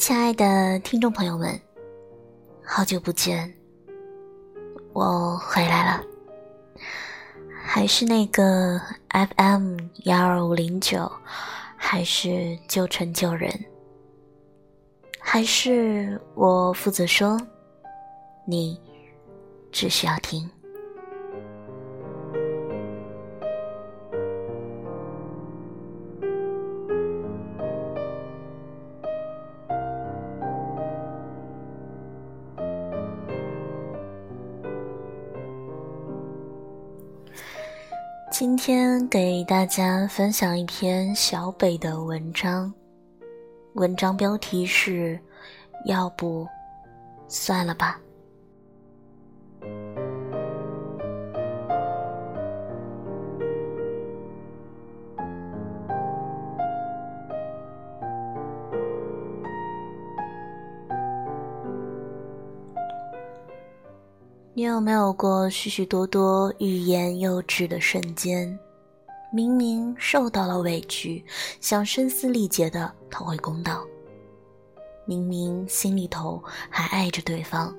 [0.00, 1.60] 亲爱的听众朋友们，
[2.64, 3.52] 好久不见，
[4.94, 6.02] 我回来了，
[7.62, 11.12] 还是那个 FM 幺二五零九，
[11.76, 13.52] 还是旧城旧人，
[15.20, 17.38] 还是我负责说，
[18.46, 18.80] 你
[19.70, 20.50] 只需要听。
[39.10, 42.72] 给大家分享一篇小北的文章，
[43.72, 45.18] 文章标题是
[45.84, 46.46] “要不
[47.26, 48.00] 算了吧”。
[64.54, 68.56] 你有没有过许许多多欲言又止的瞬间？
[69.32, 71.24] 明明受到了委屈，
[71.60, 73.86] 想声嘶力竭的讨回公道；
[75.06, 77.72] 明明心里头还爱着对方，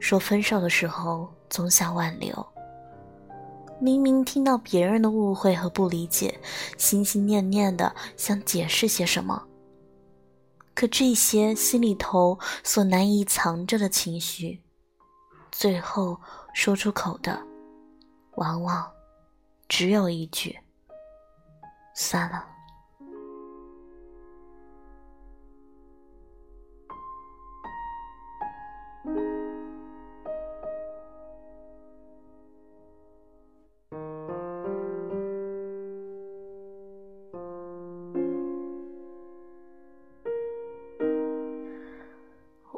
[0.00, 2.34] 说分手的时候总想挽留；
[3.78, 6.40] 明明听到别人的误会和不理解，
[6.78, 9.46] 心心念念的想解释些什么。
[10.74, 14.62] 可这些心里头所难以藏着的情绪。
[15.50, 16.18] 最后
[16.54, 17.38] 说出口的，
[18.36, 18.90] 往往
[19.68, 20.58] 只有一句
[21.94, 22.44] ：“算了。”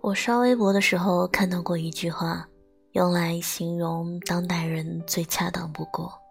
[0.03, 2.47] 我刷微博的时候看到过一句话。
[2.95, 6.24] 用来形容当代人最恰当不过。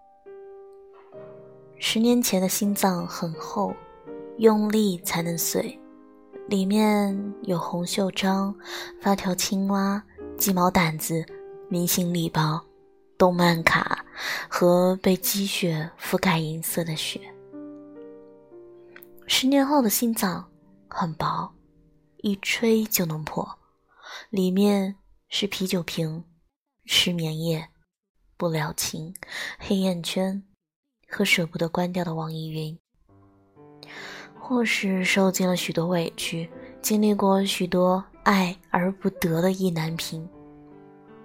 [1.85, 3.75] 十年前的心脏很厚，
[4.37, 5.77] 用力才能碎，
[6.47, 8.55] 里面有红袖章、
[9.01, 10.01] 发条青蛙、
[10.37, 11.25] 鸡毛掸子、
[11.67, 12.65] 明星礼包、
[13.17, 14.05] 动漫卡
[14.47, 17.19] 和被积雪覆盖银色的雪。
[19.27, 20.49] 十年后的心脏
[20.87, 21.53] 很薄，
[22.19, 23.45] 一吹就能破，
[24.29, 24.95] 里面
[25.27, 26.23] 是啤酒瓶。
[26.85, 27.67] 失眠夜，
[28.37, 29.13] 不了情，
[29.59, 30.43] 黑眼圈，
[31.13, 32.77] 和舍不得关掉的网易云。
[34.39, 36.49] 或是受尽了许多委屈，
[36.81, 40.27] 经历过许多爱而不得的意难平。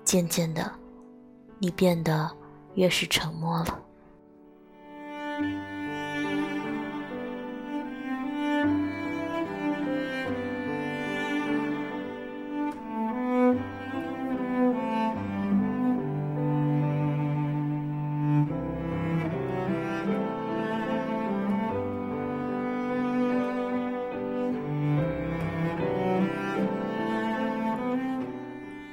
[0.05, 0.71] 渐渐的，
[1.59, 2.31] 你变得
[2.75, 3.83] 越是沉默了。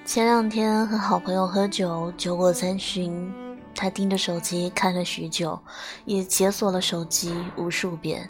[0.06, 3.34] 前两天和好朋友喝酒，酒过三巡，
[3.74, 5.60] 他盯着手机看了许久，
[6.06, 8.30] 也解锁了手机无数遍，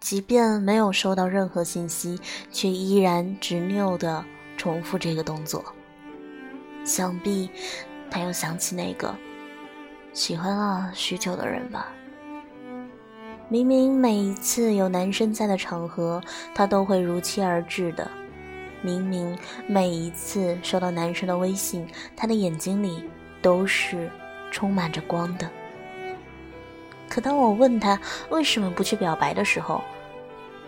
[0.00, 2.18] 即便没有收到任何信息，
[2.50, 4.24] 却依然执拗地
[4.56, 5.62] 重复这个动作。
[6.82, 7.50] 想必
[8.10, 9.14] 他又想起那个
[10.14, 11.88] 喜欢了许久的人吧。
[13.50, 16.22] 明明每一次有男生在的场合，
[16.54, 18.10] 他都会如期而至的。
[18.82, 23.08] 明明每一次收到男生的微信，他的眼睛里
[23.42, 24.10] 都是
[24.50, 25.48] 充满着光的。
[27.08, 27.98] 可当我问他
[28.30, 29.82] 为什么不去表白的时候，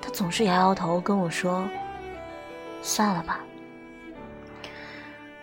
[0.00, 1.68] 他总是摇摇头跟我说
[2.82, 3.44] ：“算了吧。”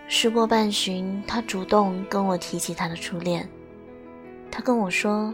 [0.07, 3.47] 时过半旬，他主动跟我提起他的初恋。
[4.51, 5.33] 他跟我说：“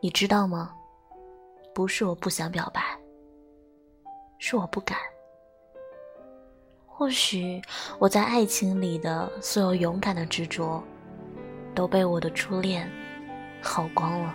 [0.00, 0.72] 你知道吗？
[1.74, 2.80] 不是我不想表白，
[4.38, 4.98] 是我不敢。”
[6.98, 7.60] 或许
[7.98, 10.82] 我在爱情里的所有勇敢的执着，
[11.74, 12.90] 都被我的初恋
[13.60, 14.34] 耗光了。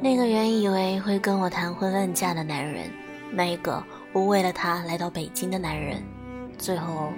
[0.00, 3.03] 那个原以为会跟我谈婚论嫁的男人。
[3.34, 3.82] 那个
[4.12, 6.02] 我为了他来到北京的男人，
[6.56, 7.12] 最后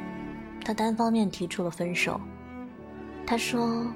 [0.65, 2.21] 他单方面提出了分手。
[3.27, 3.87] 他说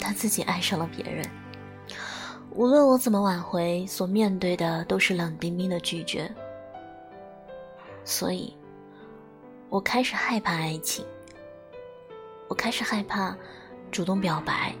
[0.00, 1.24] 他自己爱上了别人。
[2.50, 6.28] 无论我怎么挽回，所面对的都是冷冰冰的拒绝。
[8.04, 8.56] 所以，
[9.68, 11.04] 我开始害怕爱情。
[12.48, 13.36] 我开始害怕
[13.90, 14.74] 主动表白。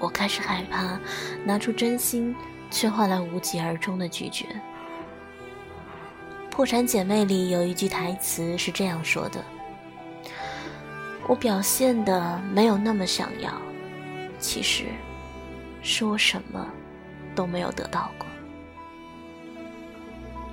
[0.00, 0.98] 我开始害怕
[1.44, 2.34] 拿出真心，
[2.72, 4.46] 却换来无疾而终的拒绝。
[6.50, 9.44] 《破产姐妹》里有一句台词是这样说的
[11.28, 13.52] ：“我表现的没有那么想要，
[14.38, 14.84] 其实
[15.82, 16.66] 是我什么
[17.34, 18.26] 都没有得到过。”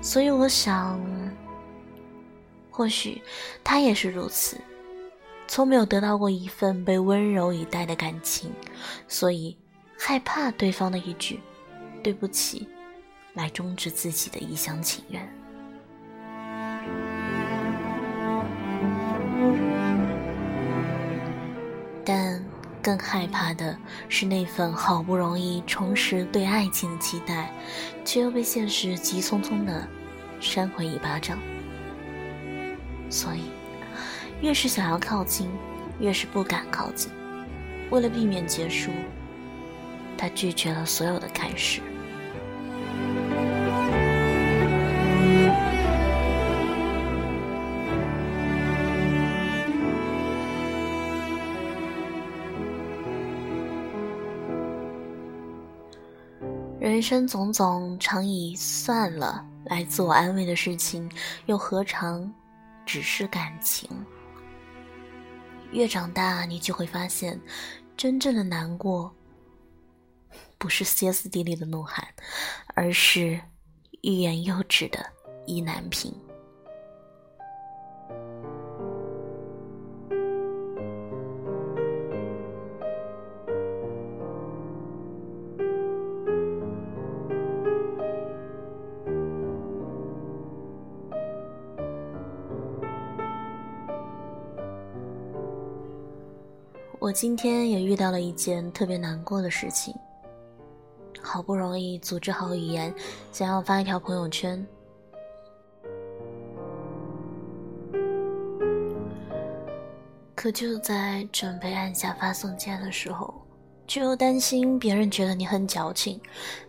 [0.01, 0.99] 所以我想，
[2.69, 3.21] 或许
[3.63, 4.59] 他也是如此。
[5.47, 8.51] 从没有得到过一份被温柔以待的感情，
[9.07, 9.57] 所以
[9.97, 11.39] 害怕对方的一句
[11.99, 12.67] “对不起”
[13.35, 15.27] 来终止自己的一厢情愿。
[22.03, 22.43] 但
[22.81, 27.53] 更害怕的是那份好不容易重拾对爱情的期待，
[28.03, 29.87] 却又被现实急匆匆的
[30.39, 31.37] 扇回一巴掌。
[33.09, 33.43] 所以。
[34.41, 35.49] 越是想要靠近，
[35.99, 37.11] 越是不敢靠近。
[37.91, 38.89] 为了避免结束，
[40.19, 41.79] 他拒绝了所有的开始。
[56.81, 61.09] 人生种种，常以算了来自我安慰的事情，
[61.45, 62.29] 又何尝
[62.85, 63.89] 只是感情？
[65.71, 67.39] 越长大，你就会发现，
[67.95, 69.13] 真正的难过，
[70.57, 72.07] 不是歇斯底里的怒喊，
[72.75, 73.39] 而是
[74.01, 75.05] 欲言又止的
[75.45, 76.13] 意难平。
[97.01, 99.95] 我今天也遇到了一件特别难过的事情。
[101.31, 102.91] 好不容易组织好语言，
[103.31, 104.65] 想要发一条朋友圈，
[110.33, 113.31] 可就在准备按下发送键的时候，
[113.87, 116.19] 却又担心别人觉得你很矫情，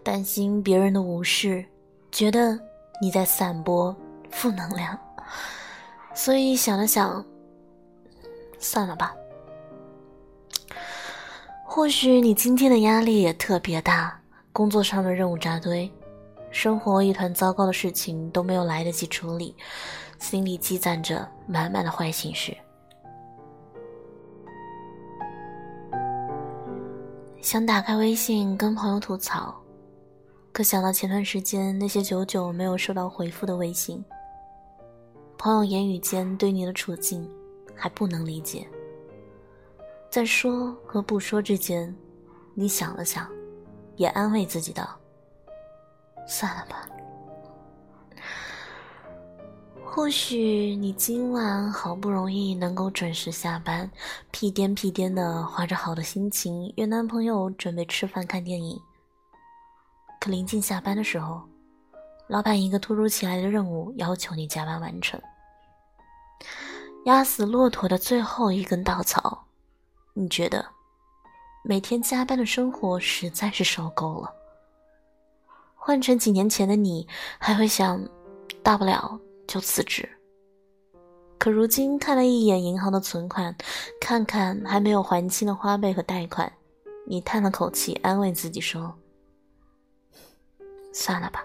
[0.02, 1.64] 担心别人的无视，
[2.12, 2.60] 觉得
[3.00, 3.96] 你在散播
[4.30, 4.98] 负能量，
[6.14, 7.24] 所以想了想，
[8.58, 9.16] 算了吧。
[11.64, 14.19] 或许你今天的压力也特别大，
[14.52, 15.90] 工作上的任务扎堆，
[16.50, 19.54] 生活一团糟糕的事情都没有来得及处理，
[20.18, 22.56] 心里积攒着满满的坏情绪。
[27.40, 29.54] 想打开微信跟朋友吐槽，
[30.52, 34.04] 可想到前段时间那些久久没有收到回复的微信，
[35.38, 37.26] 朋友言语间对你的处境
[37.74, 38.66] 还不能理解。
[40.10, 41.94] 在说和不说之间，
[42.52, 43.30] 你想了想，
[43.96, 44.88] 也安慰自己道
[46.26, 46.86] ：“算了吧。”
[49.84, 53.90] 或许你今晚好不容易能够准时下班，
[54.30, 58.80] 屁颠屁颠的怀着好的心情约男朋友准备吃饭看电影。
[60.20, 61.42] 可临近下班的时候，
[62.28, 65.20] 老板一个突如其来的任务要求你加班完成，
[67.06, 69.46] 压死骆驼的最后一根稻草。
[70.14, 70.64] 你觉得
[71.62, 74.34] 每天加班的生活实在是受够了。
[75.74, 77.06] 换成几年前的你，
[77.38, 78.02] 还会想，
[78.62, 80.08] 大不了就辞职。
[81.38, 83.56] 可如今看了一眼银行的存款，
[84.00, 86.52] 看看还没有还清的花呗和贷款，
[87.06, 88.94] 你叹了口气，安慰自己说
[90.92, 91.42] ：“算了吧。”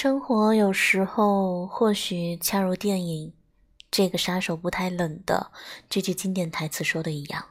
[0.00, 3.30] 生活有时候或许恰如电影
[3.90, 5.50] 《这个杀手不太冷》的
[5.90, 7.44] 这句经典台词说的一样，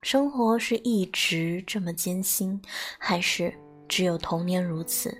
[0.00, 2.58] 生活是一直这么艰辛，
[2.98, 3.52] 还是
[3.86, 5.14] 只有童年如此？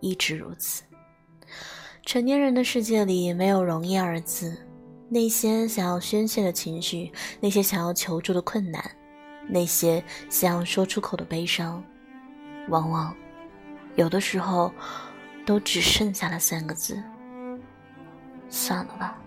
[0.00, 0.82] 一直如此。
[2.04, 4.54] 成年人的世界里没有容易二字，
[5.08, 8.84] 那些想要宣泄的情绪，那些想要求助的困难，
[9.48, 11.82] 那些想要说出口的悲伤，
[12.68, 13.16] 往往。
[13.98, 14.72] 有的时候，
[15.44, 17.02] 都只剩下了三个字：
[18.48, 19.18] 算了吧。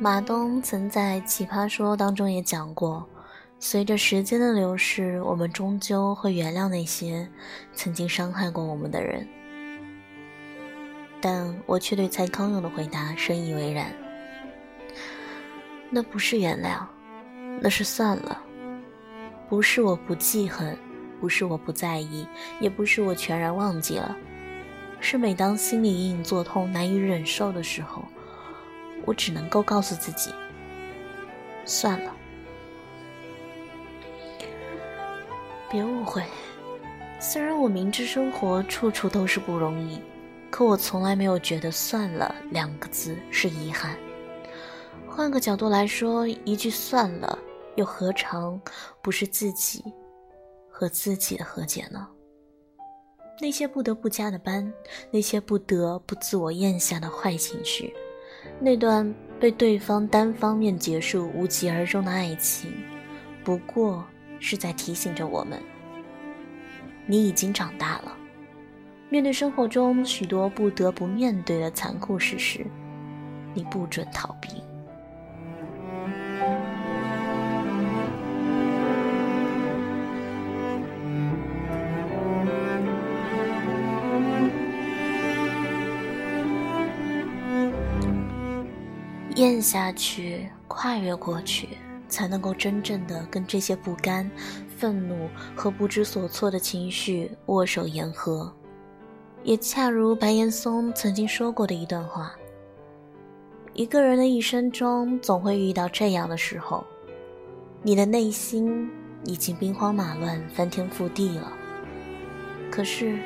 [0.00, 3.08] 马东曾在《奇葩说》当中也讲过，
[3.58, 7.28] 随着时间的流逝，我们终究会原谅那些
[7.72, 9.26] 曾经伤害过我们的人。
[11.20, 13.92] 但我却对蔡康永的回答深以为然。
[15.90, 16.86] 那不是原谅，
[17.60, 18.42] 那是算了。
[19.48, 20.76] 不是我不记恨，
[21.20, 22.26] 不是我不在意，
[22.60, 24.14] 也不是我全然忘记了，
[25.00, 28.04] 是每当心里隐隐作痛、难以忍受的时候。
[29.04, 30.30] 我只能够告诉自己，
[31.64, 32.12] 算了，
[35.70, 36.22] 别误会。
[37.18, 40.00] 虽然我明知生活处处都是不容易，
[40.50, 43.96] 可我从来没有觉得“算了”两个字是遗憾。
[45.08, 47.38] 换个角度来说，一句“算了”
[47.76, 48.60] 又何尝
[49.02, 49.82] 不是自己
[50.70, 52.06] 和自己的和解呢？
[53.40, 54.72] 那些不得不加的班，
[55.10, 57.94] 那些不得不自我咽下的坏情绪。
[58.60, 62.72] 那段被对方单方面结束、无疾而终的爱情，
[63.44, 64.04] 不过
[64.40, 65.60] 是在提醒着我们：
[67.06, 68.16] 你已经长大了。
[69.08, 72.66] 面对生活中许多不得不面对的残酷事实，
[73.54, 74.62] 你不准逃避。
[89.36, 91.68] 咽下去，跨越过去，
[92.08, 94.30] 才能够真正的跟这些不甘、
[94.76, 98.52] 愤怒和不知所措的情绪握手言和。
[99.42, 102.34] 也恰如白岩松曾经说过的一段话：
[103.74, 106.84] 一个人的一生中，总会遇到这样的时候，
[107.82, 108.90] 你的内心
[109.24, 111.52] 已经兵荒马乱、翻天覆地了。
[112.70, 113.18] 可是，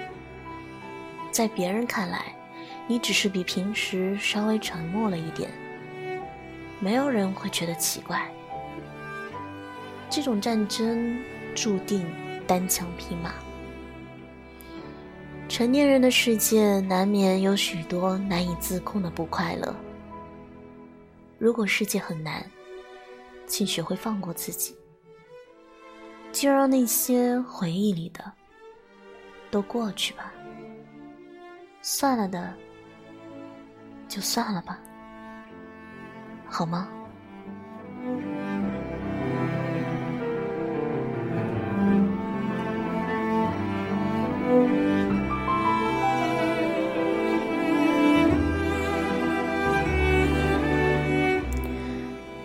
[1.31, 2.35] 在别人看来，
[2.87, 5.51] 你只是比平时稍微沉默了一点。
[6.81, 8.31] 没有人会觉得奇怪。
[10.11, 11.17] 这种战争
[11.55, 12.05] 注定
[12.47, 13.33] 单枪匹马。
[15.49, 19.75] 成年人的世界难免有许多难以自控的不快乐。
[21.39, 22.45] 如果世界很难，
[23.47, 24.77] 请学会放过自己，
[26.33, 28.33] 就让那些回忆里的
[29.51, 30.33] 都过去吧。
[31.83, 32.53] 算了的，
[34.07, 34.79] 就算了吧。
[36.47, 36.89] 好吗？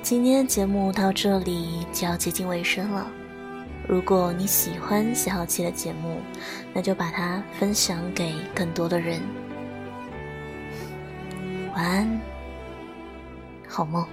[0.02, 3.08] 今天节目到这里就要接近尾声了。
[3.88, 6.20] 如果你喜欢小好奇的节目，
[6.74, 9.20] 那就把它分享给更多的人。
[11.76, 12.22] 晚安。
[13.68, 14.06] 好梦。